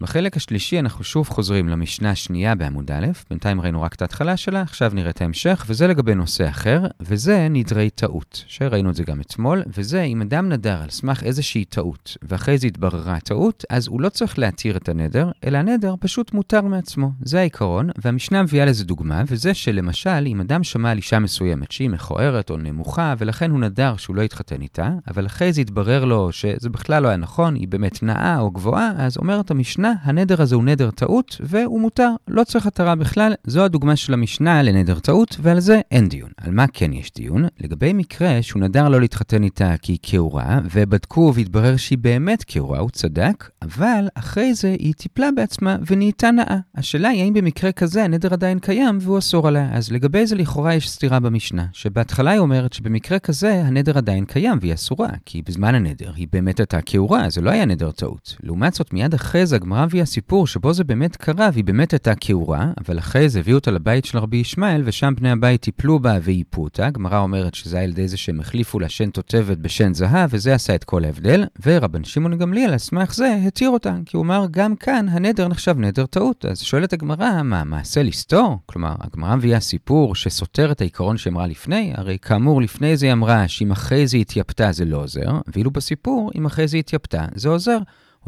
בחלק 0.00 0.36
השלישי 0.36 0.80
אנחנו 0.80 1.04
שוב 1.04 1.28
חוזרים 1.28 1.68
למשנה 1.68 2.10
השנייה 2.10 2.54
בעמוד 2.54 2.90
א', 2.90 3.06
בינתיים 3.30 3.60
ראינו 3.60 3.82
רק 3.82 3.94
את 3.94 4.02
ההתחלה 4.02 4.36
שלה, 4.36 4.62
עכשיו 4.62 4.92
נראה 4.94 5.10
את 5.10 5.20
ההמשך, 5.20 5.64
וזה 5.68 5.86
לגבי 5.86 6.14
נושא 6.14 6.48
אחר, 6.48 6.80
וזה 7.00 7.46
נדרי 7.50 7.90
טעות, 7.90 8.44
שראינו 8.46 8.90
את 8.90 8.94
זה 8.94 9.04
גם 9.04 9.20
אתמול, 9.20 9.62
וזה 9.66 10.02
אם 10.02 10.22
אדם 10.22 10.48
נדר 10.48 10.82
על 10.82 10.90
סמך 10.90 11.22
איזושהי 11.22 11.64
טעות, 11.64 12.16
ואחרי 12.22 12.58
זה 12.58 12.66
התבררה 12.66 13.14
הטעות, 13.14 13.64
אז 13.70 13.86
הוא 13.86 14.00
לא 14.00 14.08
צריך 14.08 14.38
להתיר 14.38 14.76
את 14.76 14.88
הנדר, 14.88 15.30
אלא 15.44 15.58
הנדר 15.58 15.94
פשוט 16.00 16.32
מותר 16.32 16.62
מעצמו. 16.62 17.10
זה 17.22 17.38
העיקרון, 17.38 17.90
והמשנה 18.04 18.42
מביאה 18.42 18.64
לזה 18.64 18.84
דוגמה, 18.84 19.22
וזה 19.26 19.54
שלמשל, 19.54 20.26
אם 20.26 20.40
אדם 20.40 20.64
שמע 20.64 20.90
על 20.90 20.96
אישה 20.96 21.18
מסוימת 21.18 21.72
שהיא 21.72 21.90
מכוערת 21.90 22.50
או 22.50 22.56
נמוכה, 22.56 23.14
ולכן 23.18 23.50
הוא 23.50 23.60
נדר 23.60 23.96
שהוא 23.96 24.16
לא 24.16 24.22
יתחתן 24.22 24.62
איתה, 24.62 24.90
אבל 25.10 25.26
אחרי 25.26 25.52
זה 25.52 25.60
התברר 25.60 26.04
לו 26.04 26.32
שזה 26.32 26.70
בכלל 26.70 27.02
לא 27.02 27.08
היה 27.08 27.16
נכון, 27.16 27.54
היא 27.54 27.68
באמת 27.68 28.02
נאה 28.02 28.38
או 28.38 28.50
גבוהה, 28.50 28.92
אז 28.96 29.16
אומרת 29.16 29.50
המשנה, 29.50 29.85
המשנה, 29.86 30.10
הנדר 30.10 30.42
הזה 30.42 30.54
הוא 30.54 30.64
נדר 30.64 30.90
טעות, 30.90 31.36
והוא 31.40 31.80
מותר, 31.80 32.10
לא 32.28 32.44
צריך 32.44 32.66
התרה 32.66 32.94
בכלל. 32.94 33.34
זו 33.46 33.64
הדוגמה 33.64 33.96
של 33.96 34.14
המשנה 34.14 34.62
לנדר 34.62 34.98
טעות, 34.98 35.36
ועל 35.42 35.60
זה 35.60 35.80
אין 35.90 36.08
דיון. 36.08 36.30
על 36.36 36.50
מה 36.50 36.66
כן 36.66 36.92
יש 36.92 37.10
דיון? 37.14 37.44
לגבי 37.60 37.92
מקרה 37.92 38.42
שהוא 38.42 38.62
נדר 38.62 38.88
לא 38.88 39.00
להתחתן 39.00 39.42
איתה 39.42 39.74
כי 39.82 39.92
היא 39.92 39.98
כעורה, 40.02 40.60
ובדקו 40.72 41.32
והתברר 41.34 41.76
שהיא 41.76 41.98
באמת 41.98 42.44
כעורה, 42.46 42.78
הוא 42.78 42.90
צדק, 42.90 43.50
אבל 43.62 44.08
אחרי 44.14 44.54
זה 44.54 44.76
היא 44.78 44.94
טיפלה 44.94 45.28
בעצמה 45.36 45.76
ונהייתה 45.86 46.30
נאה. 46.30 46.58
השאלה 46.74 47.08
היא 47.08 47.22
האם 47.22 47.34
במקרה 47.34 47.72
כזה 47.72 48.04
הנדר 48.04 48.32
עדיין 48.32 48.58
קיים 48.58 48.98
והוא 49.00 49.18
אסור 49.18 49.48
עליה. 49.48 49.68
אז 49.72 49.92
לגבי 49.92 50.26
זה 50.26 50.36
לכאורה 50.36 50.74
יש 50.74 50.90
סתירה 50.90 51.20
במשנה, 51.20 51.66
שבהתחלה 51.72 52.30
היא 52.30 52.40
אומרת 52.40 52.72
שבמקרה 52.72 53.18
כזה 53.18 53.62
הנדר 53.64 53.98
עדיין 53.98 54.24
קיים 54.24 54.58
והיא 54.60 54.74
אסורה, 54.74 55.08
כי 55.24 55.42
בזמן 55.46 55.74
הנדר 55.74 56.12
היא 56.16 56.26
באמת 56.32 56.60
הייתה 56.60 56.78
כעורה, 56.86 57.30
זה 57.30 57.40
לא 57.40 57.50
היה 57.50 57.64
נדר 57.64 57.90
טעות. 57.90 58.36
לעומת 58.42 58.74
זאת, 58.74 58.92
מיד 58.92 59.14
אחרי 59.14 59.46
זה 59.46 59.56
הגמרא 59.56 59.75
הגמרא 59.76 59.86
הביאה 59.86 60.04
סיפור 60.04 60.46
שבו 60.46 60.72
זה 60.72 60.84
באמת 60.84 61.16
קרה 61.16 61.50
והיא 61.52 61.64
באמת 61.64 61.92
הייתה 61.92 62.12
כעורה, 62.20 62.72
אבל 62.80 62.98
אחרי 62.98 63.28
זה 63.28 63.40
הביאו 63.40 63.56
אותה 63.58 63.70
לבית 63.70 64.04
של 64.04 64.18
רבי 64.18 64.36
ישמעאל, 64.36 64.82
ושם 64.84 65.14
בני 65.16 65.30
הבית 65.30 65.60
טיפלו 65.60 65.98
בה 65.98 66.18
ואיפו 66.22 66.64
אותה. 66.64 66.86
הגמרא 66.86 67.18
אומרת 67.18 67.54
שזה 67.54 67.76
היה 67.76 67.84
על 67.84 67.90
ידי 67.90 68.08
זה 68.08 68.16
שהם 68.16 68.40
החליפו 68.40 68.80
לה 68.80 68.88
שן 68.88 69.10
תותבת 69.10 69.58
בשן 69.58 69.94
זהב, 69.94 70.30
וזה 70.32 70.54
עשה 70.54 70.74
את 70.74 70.84
כל 70.84 71.04
ההבדל. 71.04 71.44
ורבן 71.66 72.04
שמעון 72.04 72.38
גמליאל, 72.38 72.70
על 72.70 72.78
סמך 72.78 73.14
זה, 73.14 73.38
התיר 73.46 73.70
אותה, 73.70 73.94
כי 74.06 74.16
הוא 74.16 74.24
אמר, 74.24 74.46
גם 74.50 74.76
כאן 74.76 75.06
הנדר 75.08 75.48
נחשב 75.48 75.78
נדר 75.78 76.06
טעות. 76.06 76.44
אז 76.44 76.60
שואלת 76.60 76.92
הגמרא, 76.92 77.42
מה, 77.42 77.64
מעשה 77.64 78.02
לסתור? 78.02 78.58
כלומר, 78.66 78.94
הגמרא 79.00 79.36
מביאה 79.36 79.60
סיפור 79.60 80.14
שסותר 80.14 80.72
את 80.72 80.80
העיקרון 80.80 81.16
שאמרה 81.16 81.46
לפני, 81.46 81.92
הרי 81.96 82.18
כאמור, 82.22 82.62
לפני 82.62 82.96
זה 82.96 83.06
היא 83.06 83.12
אמרה 83.12 83.48
שאם 83.48 83.70
אחרי 83.70 84.06
זה 84.06 84.16
התייפתה 84.16 84.72
זה 84.72 84.84
לא 84.84 84.96
עוזר, 84.96 85.40
ואילו 85.54 85.70
בסיפור, 85.70 86.30
אם 86.34 86.46
אחרי 86.46 86.68
זה 86.68 86.76
התייפתה 86.76 87.24
זה 87.34 87.48
עוזר. 87.48 87.78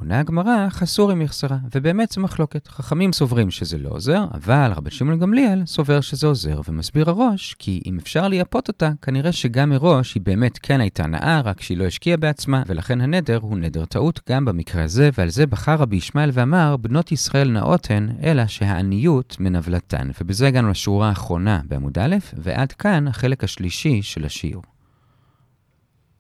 עונה 0.01 0.21
הגמרא, 0.21 0.69
חסור 0.69 1.11
עם 1.11 1.23
יחסרה, 1.23 1.57
ובאמת 1.75 2.11
זה 2.11 2.21
מחלוקת. 2.21 2.69
חכמים 2.69 3.13
סוברים 3.13 3.51
שזה 3.51 3.79
לא 3.79 3.89
עוזר, 3.89 4.25
אבל 4.35 4.73
רבי 4.77 4.91
שמעון 4.91 5.19
גמליאל 5.19 5.63
סובר 5.67 6.01
שזה 6.01 6.27
עוזר, 6.27 6.61
ומסביר 6.69 7.11
הראש, 7.11 7.55
כי 7.59 7.81
אם 7.87 7.99
אפשר 7.99 8.29
לייפות 8.29 8.69
אותה, 8.69 8.91
כנראה 9.03 9.33
שגם 9.33 9.71
מראש 9.71 10.15
היא 10.15 10.23
באמת 10.23 10.59
כן 10.59 10.81
הייתה 10.81 11.07
נאה, 11.07 11.41
רק 11.41 11.61
שהיא 11.61 11.79
לא 11.79 11.85
השקיעה 11.85 12.17
בעצמה, 12.17 12.63
ולכן 12.67 13.01
הנדר 13.01 13.39
הוא 13.43 13.59
נדר 13.59 13.85
טעות 13.85 14.21
גם 14.29 14.45
במקרה 14.45 14.85
הזה, 14.85 15.11
ועל 15.19 15.29
זה 15.29 15.47
בחר 15.47 15.75
רבי 15.75 15.97
ישמעאל 15.97 16.31
ואמר, 16.33 16.77
בנות 16.77 17.13
ישראל 17.13 17.51
נאות 17.51 17.87
הן, 17.91 18.09
אלא 18.23 18.47
שהעניות 18.47 19.37
מנבלתן. 19.41 20.11
ובזה 20.21 20.47
הגענו 20.47 20.71
לשורה 20.71 21.09
האחרונה 21.09 21.61
בעמוד 21.69 21.99
א', 21.99 22.17
ועד 22.37 22.73
כאן 22.73 23.09
החלק 23.09 23.45
השלישי 23.45 24.03
של 24.03 24.25
השיעור. 24.25 24.78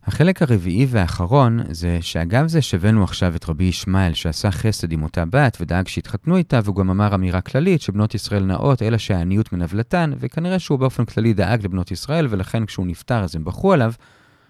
החלק 0.08 0.42
הרביעי 0.42 0.86
והאחרון 0.88 1.60
זה 1.70 1.98
שאגב 2.00 2.46
זה 2.46 2.62
שהבאנו 2.62 3.04
עכשיו 3.04 3.36
את 3.36 3.48
רבי 3.48 3.64
ישמעאל 3.64 4.14
שעשה 4.14 4.50
חסד 4.50 4.92
עם 4.92 5.02
אותה 5.02 5.24
בת 5.30 5.56
ודאג 5.60 5.88
שיתחתנו 5.88 6.36
איתה 6.36 6.60
והוא 6.64 6.76
גם 6.76 6.90
אמר 6.90 7.14
אמירה 7.14 7.40
כללית 7.40 7.82
שבנות 7.82 8.14
ישראל 8.14 8.44
נאות 8.44 8.82
אלא 8.82 8.98
שהעניות 8.98 9.52
מנבלתן 9.52 10.10
וכנראה 10.18 10.58
שהוא 10.58 10.78
באופן 10.78 11.04
כללי 11.04 11.32
דאג 11.32 11.64
לבנות 11.64 11.90
ישראל 11.90 12.26
ולכן 12.30 12.66
כשהוא 12.66 12.86
נפטר 12.86 13.24
אז 13.24 13.36
הם 13.36 13.44
בכו 13.44 13.72
עליו. 13.72 13.92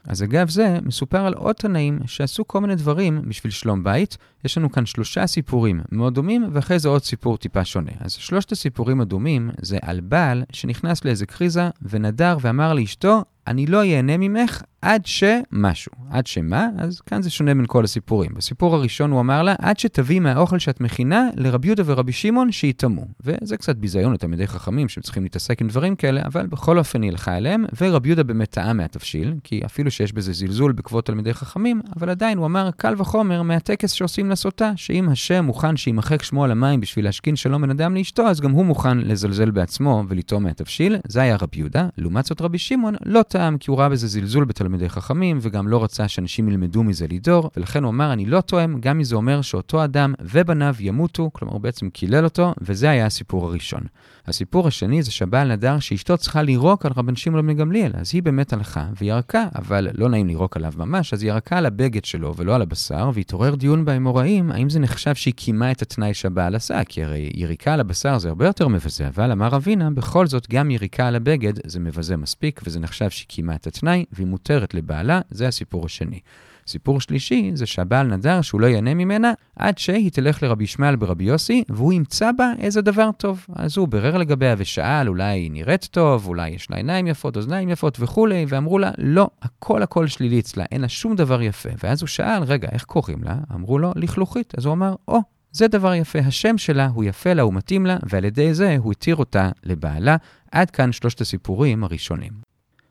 אז 0.04 0.22
אגב 0.22 0.48
זה, 0.48 0.78
מסופר 0.82 1.26
על 1.26 1.34
עוד 1.34 1.54
תנאים 1.54 1.98
שעשו 2.06 2.48
כל 2.48 2.60
מיני 2.60 2.74
דברים 2.74 3.22
בשביל 3.28 3.50
שלום 3.50 3.84
בית. 3.84 4.16
יש 4.44 4.58
לנו 4.58 4.72
כאן 4.72 4.86
שלושה 4.86 5.26
סיפורים 5.26 5.80
מאוד 5.92 6.14
דומים, 6.14 6.48
ואחרי 6.52 6.78
זה 6.78 6.88
עוד 6.88 7.04
סיפור 7.04 7.36
טיפה 7.36 7.64
שונה. 7.64 7.90
אז 8.00 8.12
שלושת 8.12 8.52
הסיפורים 8.52 9.00
הדומים 9.00 9.50
זה 9.60 9.78
על 9.82 10.00
בעל 10.00 10.44
שנכנס 10.52 11.04
לאיזה 11.04 11.26
קריזה 11.26 11.70
ונדר 11.82 12.36
ואמר 12.40 12.74
לאשתו, 12.74 13.24
אני 13.48 13.66
לא 13.66 13.84
ייהנה 13.84 14.16
ממך 14.16 14.62
עד 14.82 15.06
שמשהו. 15.06 15.92
עד 16.10 16.26
שמה? 16.26 16.68
אז 16.78 17.00
כאן 17.00 17.22
זה 17.22 17.30
שונה 17.30 17.54
בין 17.54 17.64
כל 17.66 17.84
הסיפורים. 17.84 18.30
בסיפור 18.36 18.74
הראשון 18.74 19.10
הוא 19.10 19.20
אמר 19.20 19.42
לה, 19.42 19.54
עד 19.58 19.78
שתביא 19.78 20.20
מהאוכל 20.20 20.58
שאת 20.58 20.80
מכינה 20.80 21.28
לרבי 21.36 21.68
יהודה 21.68 21.82
ורבי 21.86 22.12
שמעון 22.12 22.52
שיטמאו. 22.52 23.04
וזה 23.24 23.56
קצת 23.56 23.76
ביזיון 23.76 24.12
לתלמידי 24.12 24.46
חכמים 24.46 24.88
שצריכים 24.88 25.22
להתעסק 25.22 25.60
עם 25.60 25.68
דברים 25.68 25.96
כאלה, 25.96 26.22
אבל 26.24 26.46
בכל 26.46 26.78
אופן 26.78 27.02
היא 27.02 27.10
הלכה 27.10 27.36
אליהם, 27.36 27.64
ורבי 27.80 28.08
יהודה 28.08 28.22
באמת 28.22 28.50
טעה 28.50 28.72
מהתבשיל, 28.72 29.34
כי 29.44 29.60
אפילו 29.64 29.90
שיש 29.90 30.12
בזה 30.12 30.32
זלזול 30.32 30.72
בכבוד 30.72 31.04
תלמידי 31.04 31.34
חכמים, 31.34 31.80
אבל 31.96 32.10
עדיין 32.10 32.38
הוא 32.38 32.46
אמר 32.46 32.70
קל 32.76 32.94
וחומר 32.98 33.42
מהטקס 33.42 33.92
שעושים 33.92 34.30
לסוטה, 34.30 34.72
שאם 34.76 35.08
השם 35.08 35.44
מוכן 35.44 35.76
שימחק 35.76 36.22
שמו 36.22 36.44
על 36.44 36.50
המים 36.50 36.80
בשביל 36.80 37.04
להשכין 37.04 37.36
שלום 37.36 37.60
בין 37.60 37.70
אדם 37.70 37.94
לאשתו, 37.94 38.26
אז 38.26 38.40
גם 38.40 38.50
הוא 38.50 38.64
מוכן 38.64 38.98
לזלזל 38.98 39.50
בעצמו 39.50 40.04
ולטעום 40.08 40.42
מהתבשיל. 40.42 40.96
זה 41.08 41.20
היה 41.20 41.36
רבי 41.40 41.58
יהודה. 41.58 41.88
לעומת 41.98 42.24
זאת 42.24 42.40
רבי 42.40 42.58
שמעון 42.58 42.94
לא 43.04 43.22
טעם 43.38 43.58
כי 43.58 43.70
הוא 43.70 43.78
ראה 43.78 43.88
בזה 43.88 44.06
זלזול 44.06 44.44
בתלמידי 44.44 44.88
חכמים, 44.88 45.38
וגם 45.40 45.68
לא 45.68 45.84
רצה 45.84 46.08
שאנשים 46.08 46.48
ילמדו 46.48 46.82
מזה 46.82 47.06
לדור, 47.10 47.50
ולכן 47.56 47.84
הוא 47.84 47.90
אמר, 47.90 48.12
אני 48.12 48.26
לא 48.26 48.40
טועם, 48.40 48.80
גם 48.80 48.96
אם 48.96 49.04
זה 49.04 49.16
אומר 49.16 49.42
שאותו 49.42 49.84
אדם 49.84 50.14
ובניו 50.20 50.74
ימותו, 50.80 51.30
כלומר 51.32 51.52
הוא 51.52 51.60
בעצם 51.60 51.90
קילל 51.90 52.24
אותו, 52.24 52.54
וזה 52.60 52.90
היה 52.90 53.06
הסיפור 53.06 53.46
הראשון. 53.46 53.80
הסיפור 54.28 54.68
השני 54.68 55.02
זה 55.02 55.10
שהבעל 55.10 55.52
נדר 55.52 55.78
שאשתו 55.78 56.16
צריכה 56.18 56.42
לירוק 56.42 56.86
על 56.86 56.92
רבן 56.96 57.16
שמעון 57.16 57.46
בן 57.46 57.54
גמליאל, 57.54 57.92
אז 57.94 58.10
היא 58.14 58.22
באמת 58.22 58.52
הלכה 58.52 58.86
וירקה, 59.00 59.48
אבל 59.54 59.88
לא 59.94 60.08
נעים 60.08 60.26
לירוק 60.26 60.56
עליו 60.56 60.72
ממש, 60.76 61.12
אז 61.12 61.22
היא 61.22 61.30
ירקה 61.30 61.58
על 61.58 61.66
הבגד 61.66 62.04
שלו 62.04 62.34
ולא 62.36 62.54
על 62.54 62.62
הבשר, 62.62 63.10
והתעורר 63.14 63.54
דיון 63.54 63.84
באמוראים, 63.84 64.50
האם 64.50 64.70
זה 64.70 64.80
נחשב 64.80 65.14
שהיא 65.14 65.34
קיימה 65.34 65.70
את 65.70 65.82
התנאי 65.82 66.14
שהבעל 66.14 66.54
עשה, 66.54 66.84
כי 66.84 67.04
הרי 67.04 67.30
יריקה 67.34 67.74
על 67.74 67.80
הבשר 67.80 68.18
זה 68.18 68.28
הרבה 68.28 68.46
יותר 68.46 68.68
מבזה, 68.68 69.08
אבל 69.08 69.32
אמר 69.32 69.56
אבינה, 69.56 69.90
בכל 69.90 70.26
זאת 70.26 70.46
גם 70.50 70.70
יריקה 70.70 71.06
על 71.06 71.16
הבגד 71.16 71.52
זה 71.66 71.80
מבזה 71.80 72.16
מספיק, 72.16 72.60
וזה 72.64 72.80
נחשב 72.80 73.10
שהיא 73.10 73.28
קיימה 73.28 73.54
את 73.54 73.66
התנאי, 73.66 74.04
והיא 74.12 74.26
מותרת 74.26 74.74
לבעלה, 74.74 75.20
זה 75.30 75.48
הסיפור 75.48 75.84
השני. 75.86 76.20
סיפור 76.68 77.00
שלישי 77.00 77.50
זה 77.54 77.66
שהבעל 77.66 78.06
נדר 78.06 78.40
שהוא 78.40 78.60
לא 78.60 78.66
ייהנה 78.66 78.94
ממנה 78.94 79.32
עד 79.56 79.78
שהיא 79.78 80.10
תלך 80.10 80.42
לרבי 80.42 80.64
ישמעאל 80.64 80.96
ברבי 80.96 81.24
יוסי 81.24 81.64
והוא 81.68 81.92
ימצא 81.92 82.32
בה 82.32 82.52
איזה 82.58 82.82
דבר 82.82 83.10
טוב. 83.16 83.46
אז 83.56 83.76
הוא 83.76 83.88
בירר 83.88 84.16
לגביה 84.16 84.54
ושאל, 84.58 85.08
אולי 85.08 85.24
היא 85.24 85.50
נראית 85.50 85.88
טוב, 85.90 86.26
אולי 86.26 86.48
יש 86.48 86.70
לה 86.70 86.76
עיניים 86.76 87.06
יפות, 87.06 87.36
אוזניים 87.36 87.68
יפות 87.68 87.96
וכולי, 88.00 88.46
ואמרו 88.48 88.78
לה, 88.78 88.90
לא, 88.98 89.30
הכל 89.42 89.82
הכל 89.82 90.06
שלילי 90.06 90.40
אצלה, 90.40 90.64
אין 90.72 90.80
לה 90.80 90.88
שום 90.88 91.16
דבר 91.16 91.42
יפה. 91.42 91.68
ואז 91.82 92.02
הוא 92.02 92.08
שאל, 92.08 92.42
רגע, 92.42 92.68
איך 92.72 92.84
קוראים 92.84 93.24
לה? 93.24 93.36
אמרו 93.54 93.78
לו, 93.78 93.92
לכלוכית. 93.96 94.54
אז 94.58 94.64
הוא 94.64 94.74
אמר, 94.74 94.94
או, 95.08 95.18
oh, 95.18 95.22
זה 95.52 95.68
דבר 95.68 95.94
יפה, 95.94 96.18
השם 96.18 96.58
שלה 96.58 96.86
הוא 96.86 97.04
יפה 97.04 97.32
לה, 97.32 97.42
הוא 97.42 97.54
מתאים 97.54 97.86
לה, 97.86 97.96
ועל 98.08 98.24
ידי 98.24 98.54
זה 98.54 98.76
הוא 98.78 98.92
התיר 98.92 99.16
אותה 99.16 99.50
לבעלה. 99.64 100.16
עד 100.52 100.70
כאן 100.70 100.92
שלושת 100.92 101.20
הסיפורים 101.20 101.84
הראשונים. 101.84 102.47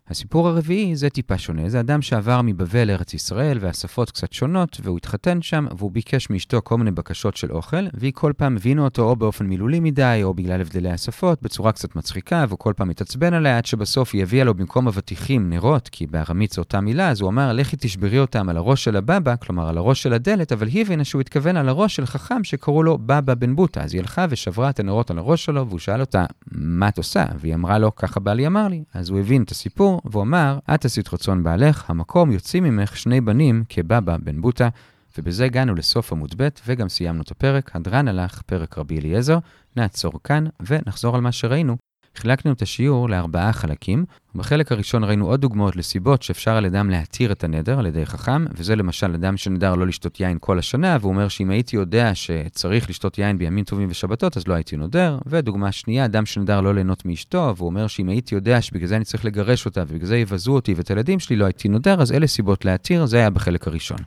הסיפור 0.09 0.47
הרביעי 0.47 0.95
זה 0.95 1.09
טיפה 1.09 1.37
שונה, 1.37 1.69
זה 1.69 1.79
אדם 1.79 2.01
שעבר 2.01 2.41
מבבל 2.41 2.87
לארץ 2.87 3.13
ישראל 3.13 3.57
והשפות 3.61 4.11
קצת 4.11 4.33
שונות, 4.33 4.77
והוא 4.83 4.97
התחתן 4.97 5.41
שם, 5.41 5.65
והוא 5.77 5.91
ביקש 5.91 6.29
מאשתו 6.29 6.61
כל 6.63 6.77
מיני 6.77 6.91
בקשות 6.91 7.37
של 7.37 7.51
אוכל, 7.51 7.87
והיא 7.93 8.11
כל 8.15 8.33
פעם 8.37 8.55
הבינו 8.55 8.85
אותו 8.85 9.03
או 9.03 9.15
באופן 9.15 9.45
מילולי 9.45 9.79
מדי, 9.79 10.19
או 10.23 10.33
בגלל 10.33 10.61
הבדלי 10.61 10.89
השפות, 10.89 11.41
בצורה 11.41 11.71
קצת 11.71 11.95
מצחיקה, 11.95 12.45
והוא 12.47 12.59
כל 12.59 12.73
פעם 12.75 12.89
התעצבן 12.89 13.33
עליה, 13.33 13.57
עד 13.57 13.65
שבסוף 13.65 14.13
היא 14.13 14.23
הביאה 14.23 14.43
לו 14.43 14.53
במקום 14.53 14.87
אבטיחים 14.87 15.49
נרות, 15.49 15.89
כי 15.89 16.07
בארמית 16.07 16.51
זו 16.51 16.61
אותה 16.61 16.81
מילה, 16.81 17.09
אז 17.09 17.21
הוא 17.21 17.29
אמר, 17.29 17.53
לכי 17.53 17.75
תשברי 17.79 18.19
אותם 18.19 18.49
על 18.49 18.57
הראש 18.57 18.83
של 18.83 18.97
הבבא, 18.97 19.35
כלומר 19.35 19.69
על 19.69 19.77
הראש 19.77 20.03
של 20.03 20.13
הדלת, 20.13 20.51
אבל 20.51 20.67
היא 20.67 20.81
הבינה 20.81 21.03
שהוא 21.03 21.21
התכוון 21.21 21.57
על 21.57 21.69
הראש 21.69 21.95
של 21.95 22.05
חכם 22.05 22.43
שקראו 22.43 22.83
לו 22.83 22.97
בבא 22.97 23.33
בן 23.33 23.55
בוטה, 23.55 23.81
אז 23.81 23.93
היא 23.93 24.01
הלכה 24.01 24.25
ושברה 24.29 24.69
את 24.69 24.79
הנרות 24.79 25.11
על 25.11 25.17
הראש 25.17 25.45
שלו, 25.45 25.67
והוא 25.67 25.79
שאל 25.79 26.01
אותה, 26.01 26.25
מה 26.51 26.87
את 26.87 26.97
עושה? 26.97 27.25
והיא 27.39 27.55
אמרה 27.55 27.79
לו, 27.79 27.95
ככה 27.95 28.19
בעלי 28.19 28.47
אמר 28.47 28.67
לי. 28.67 28.83
אז 28.93 29.09
הוא 29.09 29.19
הבין 29.19 29.43
את 29.43 29.51
הסיפור, 29.51 29.96
והוא 30.05 30.23
אמר, 30.23 30.59
את 30.75 30.85
עשית 30.85 31.13
רצון 31.13 31.43
בעלך, 31.43 31.89
המקום 31.89 32.31
יוצאים 32.31 32.63
ממך 32.63 32.97
שני 32.97 33.21
בנים 33.21 33.63
כבבא 33.69 34.17
בן 34.17 34.41
בוטה. 34.41 34.69
ובזה 35.17 35.45
הגענו 35.45 35.75
לסוף 35.75 36.11
עמוד 36.11 36.33
ב' 36.37 36.47
וגם 36.67 36.89
סיימנו 36.89 37.21
את 37.21 37.31
הפרק. 37.31 37.75
הדרן 37.75 38.07
הלך, 38.07 38.41
פרק 38.41 38.77
רבי 38.77 38.99
אליעזר. 38.99 39.37
נעצור 39.75 40.13
כאן 40.23 40.45
ונחזור 40.67 41.15
על 41.15 41.21
מה 41.21 41.31
שראינו. 41.31 41.86
חילקנו 42.17 42.51
את 42.51 42.61
השיעור 42.61 43.09
לארבעה 43.09 43.53
חלקים. 43.53 44.05
בחלק 44.35 44.71
הראשון 44.71 45.03
ראינו 45.03 45.27
עוד 45.27 45.41
דוגמאות 45.41 45.75
לסיבות 45.75 46.23
שאפשר 46.23 46.51
על 46.51 46.65
אדם 46.65 46.89
להתיר 46.89 47.31
את 47.31 47.43
הנדר 47.43 47.79
על 47.79 47.85
ידי 47.85 48.05
חכם, 48.05 48.45
וזה 48.51 48.75
למשל 48.75 49.13
אדם 49.13 49.37
שנדר 49.37 49.75
לא 49.75 49.87
לשתות 49.87 50.19
יין 50.19 50.37
כל 50.41 50.59
השנה, 50.59 50.97
והוא 51.01 51.09
אומר 51.09 51.27
שאם 51.27 51.49
הייתי 51.49 51.75
יודע 51.75 52.15
שצריך 52.15 52.89
לשתות 52.89 53.17
יין 53.17 53.37
בימים 53.37 53.63
טובים 53.63 53.87
ושבתות, 53.91 54.37
אז 54.37 54.47
לא 54.47 54.53
הייתי 54.53 54.77
נודר. 54.77 55.17
ודוגמה 55.25 55.71
שנייה, 55.71 56.05
אדם 56.05 56.25
שנדר 56.25 56.61
לא 56.61 56.73
ליהנות 56.73 57.05
מאשתו, 57.05 57.53
והוא 57.57 57.69
אומר 57.69 57.87
שאם 57.87 58.09
הייתי 58.09 58.35
יודע 58.35 58.61
שבגלל 58.61 58.87
זה 58.87 58.95
אני 58.95 59.05
צריך 59.05 59.25
לגרש 59.25 59.65
אותה, 59.65 59.83
ובגלל 59.87 60.07
זה 60.07 60.17
יבזו 60.17 60.53
אותי 60.53 60.73
ואת 60.73 60.89
הילדים 60.89 61.19
שלי, 61.19 61.35
לא 61.35 61.45
הייתי 61.45 61.69
נודר, 61.69 62.01
אז 62.01 62.11
אלה 62.11 62.27
סיבות 62.27 62.65
להתיר, 62.65 63.05
זה 63.05 63.17
היה 63.17 63.29
בחלק 63.29 63.67
הראשון. 63.67 63.99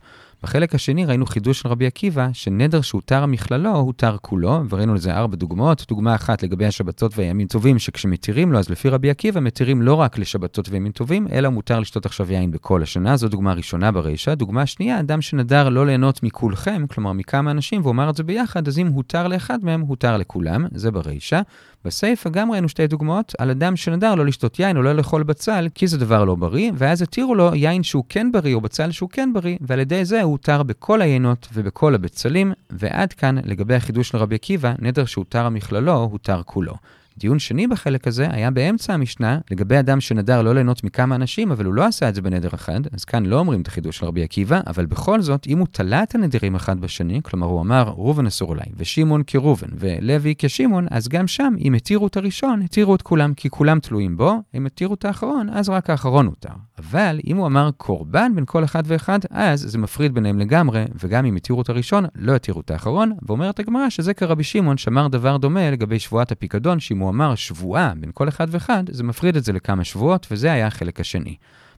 בחלק 0.42 0.74
השני 0.74 1.04
ראינו 1.04 1.26
חידוש 1.26 1.60
של 1.60 1.68
רבי 1.68 1.86
עקיבא, 1.86 2.28
שנדר 2.32 2.80
שהותר 2.80 3.26
מכללו, 3.26 3.76
הותר 3.76 4.16
כולו, 4.22 4.60
וראינו 4.70 4.94
לזה 4.94 5.14
ארבע 5.14 5.36
דוגמאות. 5.36 5.84
דוגמה 5.88 6.14
אחת 6.14 6.42
לגבי 6.42 6.66
השבתות 6.66 7.18
והימים 7.18 7.46
טובים, 7.46 7.78
שכשמתירים 7.78 8.52
לו, 8.52 8.58
אז 8.58 8.70
לפי 8.70 8.88
רבי 8.88 9.10
עקיבא 9.10 9.40
מתירים 9.40 9.82
לא 9.82 9.94
רק 9.94 10.18
לשבתות 10.18 10.68
וימים 10.68 10.92
טובים, 10.92 11.26
אלא 11.32 11.48
מותר 11.48 11.80
לשתות 11.80 12.06
עכשיו 12.06 12.32
יין 12.32 12.50
בכל 12.50 12.82
השנה. 12.82 13.16
זו 13.16 13.28
דוגמה 13.28 13.52
ראשונה 13.52 13.92
ברישה. 13.92 14.34
דוגמה 14.34 14.66
שנייה, 14.66 15.00
אדם 15.00 15.20
שנדר 15.20 15.68
לא 15.68 15.86
ליהנות 15.86 16.22
מכולכם, 16.22 16.86
כלומר 16.86 17.12
מכמה 17.12 17.50
אנשים, 17.50 17.80
והוא 17.80 17.92
אמר 17.92 18.10
את 18.10 18.16
זה 18.16 18.22
ביחד, 18.22 18.68
אז 18.68 18.78
אם 18.78 18.86
הותר 18.86 19.28
לאחד 19.28 19.58
מהם, 19.64 19.80
הותר 19.80 20.16
לכולם, 20.16 20.66
זה 20.74 20.90
ברישה. 20.90 21.40
בסיפא 21.84 22.30
גם 22.30 22.52
ראינו 22.52 22.68
שתי 22.68 22.86
דוגמאות 22.86 23.32
על 23.38 23.50
אדם 23.50 23.76
שנדר 23.76 24.14
לא 24.14 24.26
לשתות 24.26 24.58
יין 24.58 24.76
או 24.76 24.82
לא 24.82 24.92
לאכול 24.92 25.22
בצל, 25.22 25.68
כי 25.74 25.86
זה 25.86 25.98
דבר 25.98 26.24
לא 26.24 26.34
בריא, 26.34 26.72
ואז 26.74 27.02
התירו 27.02 27.34
לו 27.34 27.54
יין 27.54 27.82
שהוא 27.82 28.04
כן 28.08 28.32
בריא 28.32 28.54
או 28.54 28.60
בצל 28.60 28.90
שהוא 28.90 29.10
כן 29.10 29.32
בריא, 29.32 29.56
ועל 29.60 29.80
ידי 29.80 30.04
זה 30.04 30.22
הוא 30.22 30.32
הותר 30.32 30.62
בכל 30.62 31.02
היינות 31.02 31.48
ובכל 31.54 31.94
הבצלים, 31.94 32.52
ועד 32.70 33.12
כאן 33.12 33.36
לגבי 33.44 33.74
החידוש 33.74 34.08
של 34.08 34.18
רבי 34.18 34.34
עקיבא, 34.34 34.72
נדר 34.78 35.04
שהותר 35.04 35.46
המכללו, 35.46 35.92
הותר 35.92 36.42
כולו. 36.44 36.74
דיון 37.20 37.38
שני 37.38 37.66
בחלק 37.66 38.06
הזה 38.06 38.26
היה 38.30 38.50
באמצע 38.50 38.94
המשנה, 38.94 39.38
לגבי 39.50 39.78
אדם 39.78 40.00
שנדר 40.00 40.42
לא 40.42 40.54
ליהנות 40.54 40.84
מכמה 40.84 41.14
אנשים, 41.14 41.52
אבל 41.52 41.64
הוא 41.64 41.74
לא 41.74 41.84
עשה 41.84 42.08
את 42.08 42.14
זה 42.14 42.22
בנדר 42.22 42.48
אחד, 42.54 42.80
אז 42.92 43.04
כאן 43.04 43.26
לא 43.26 43.38
אומרים 43.38 43.60
את 43.60 43.68
החידוש 43.68 43.98
של 43.98 44.06
רבי 44.06 44.22
עקיבא, 44.22 44.60
אבל 44.66 44.86
בכל 44.86 45.20
זאת, 45.20 45.46
אם 45.46 45.58
הוא 45.58 45.66
תלה 45.70 46.02
את 46.02 46.14
הנדרים 46.14 46.54
אחד 46.54 46.80
בשני, 46.80 47.20
כלומר 47.22 47.46
הוא 47.46 47.60
אמר 47.60 47.82
ראובן 47.82 48.26
אסור 48.26 48.48
אולי, 48.48 48.64
ושמעון 48.76 49.22
כראובן, 49.26 49.68
ולוי 49.78 50.34
כשמעון, 50.38 50.86
אז 50.90 51.08
גם 51.08 51.26
שם, 51.26 51.54
אם 51.60 51.74
התירו 51.74 52.06
את 52.06 52.16
הראשון, 52.16 52.62
התירו 52.62 52.94
את 52.94 53.02
כולם, 53.02 53.34
כי 53.34 53.50
כולם 53.50 53.80
תלויים 53.80 54.16
בו, 54.16 54.34
אם 54.54 54.66
התירו 54.66 54.94
את 54.94 55.04
האחרון, 55.04 55.48
אז 55.52 55.68
רק 55.68 55.90
האחרון 55.90 56.26
הותר. 56.26 56.54
אבל 56.78 57.20
אם 57.26 57.36
הוא 57.36 57.46
אמר 57.46 57.70
קורבן 57.76 58.32
בין 58.34 58.44
כל 58.46 58.64
אחד 58.64 58.82
ואחד, 58.86 59.18
אז 59.30 59.60
זה 59.60 59.78
מפריד 59.78 60.14
ביניהם 60.14 60.38
לגמרי, 60.38 60.84
וגם 61.04 61.24
אם 61.24 61.36
התירו 61.36 61.62
את 61.62 61.68
הראשון, 61.68 62.04
לא 62.14 62.34
התירו 62.34 62.60
את 62.60 62.70
האחרון, 62.70 63.12
ואומרת 63.22 63.60
הגמרא 63.60 63.90
שזה 63.90 64.14
כרבי 64.14 64.44
שמעון 64.44 64.76
שמר 64.76 65.08
דבר 65.08 65.36
דומה 65.36 65.70
לגבי 65.70 65.98
שבועת 65.98 66.32
הפיקדון, 66.32 66.80
שאם 66.80 67.09
אמר 67.10 67.34
שבועה 67.34 67.92
בין 67.96 68.10
כל 68.14 68.28
אחד 68.28 68.46
ואחד, 68.50 68.84
זה 68.90 69.04
מפריד 69.04 69.36
את 69.36 69.44
זה 69.44 69.52
לכמה 69.52 69.84
שבועות, 69.84 70.26
וזה 70.30 70.52
היה 70.52 70.66
החלק 70.66 71.00
השני. 71.00 71.36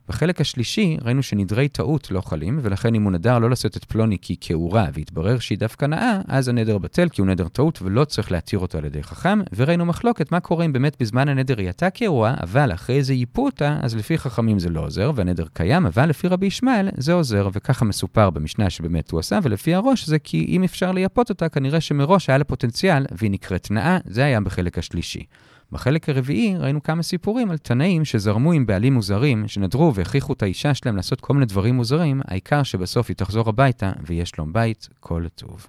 בחלק 0.09 0.41
השלישי 0.41 0.97
ראינו 1.01 1.23
שנדרי 1.23 1.67
טעות 1.67 2.11
לא 2.11 2.21
חלים, 2.21 2.59
ולכן 2.61 2.95
אם 2.95 3.03
הוא 3.03 3.11
נדר 3.11 3.39
לא 3.39 3.49
לשאת 3.49 3.77
את 3.77 3.83
פלוני 3.83 4.17
כי 4.21 4.35
כאורה, 4.41 4.87
והתברר 4.93 5.39
שהיא 5.39 5.57
דווקא 5.57 5.85
נאה, 5.85 6.21
אז 6.27 6.47
הנדר 6.47 6.77
בטל 6.77 7.09
כי 7.09 7.21
הוא 7.21 7.27
נדר 7.27 7.47
טעות 7.47 7.81
ולא 7.81 8.05
צריך 8.05 8.31
להתיר 8.31 8.59
אותו 8.59 8.77
על 8.77 8.85
ידי 8.85 9.03
חכם, 9.03 9.39
וראינו 9.55 9.85
מחלוקת 9.85 10.31
מה 10.31 10.39
קורה 10.39 10.65
אם 10.65 10.73
באמת 10.73 10.95
בזמן 10.99 11.29
הנדר 11.29 11.57
היא 11.57 11.67
הייתה 11.67 11.89
כאורה, 11.89 12.35
אבל 12.43 12.73
אחרי 12.73 13.03
זה 13.03 13.13
ייפו 13.13 13.45
אותה, 13.45 13.79
אז 13.81 13.95
לפי 13.95 14.17
חכמים 14.17 14.59
זה 14.59 14.69
לא 14.69 14.85
עוזר, 14.85 15.11
והנדר 15.15 15.45
קיים, 15.53 15.85
אבל 15.85 16.09
לפי 16.09 16.27
רבי 16.27 16.45
ישמעאל 16.45 16.89
זה 16.97 17.13
עוזר, 17.13 17.49
וככה 17.53 17.85
מסופר 17.85 18.29
במשנה 18.29 18.69
שבאמת 18.69 19.11
הוא 19.11 19.19
עשה, 19.19 19.39
ולפי 19.43 19.73
הראש 19.73 20.05
זה 20.05 20.19
כי 20.19 20.45
אם 20.49 20.63
אפשר 20.63 20.91
לייפות 20.91 21.29
אותה, 21.29 21.49
כנראה 21.49 21.81
שמראש 21.81 22.29
היה 22.29 22.37
לה 22.37 22.43
פוטנציאל, 22.43 23.05
והיא 23.11 23.31
נקראת 23.31 23.71
נאה, 23.71 23.97
זה 24.05 24.23
היה 24.23 24.39
בחלק 24.39 24.77
השלישי. 24.77 25.23
בחלק 25.71 26.09
הרביעי 26.09 26.57
ראינו 26.57 26.83
כמה 26.83 27.03
סיפורים 27.03 27.51
על 27.51 27.57
תנאים 27.57 28.05
שזרמו 28.05 28.51
עם 28.51 28.65
בעלים 28.65 28.93
מוזרים, 28.93 29.47
שנדרו 29.47 29.95
והכריחו 29.95 30.33
את 30.33 30.43
האישה 30.43 30.73
שלהם 30.73 30.95
לעשות 30.95 31.21
כל 31.21 31.33
מיני 31.33 31.45
דברים 31.45 31.75
מוזרים, 31.75 32.21
העיקר 32.25 32.63
שבסוף 32.63 33.09
היא 33.09 33.15
תחזור 33.15 33.49
הביתה 33.49 33.91
ויש 34.05 34.29
שלום 34.29 34.53
בית, 34.53 34.89
כל 34.99 35.25
טוב. 35.35 35.67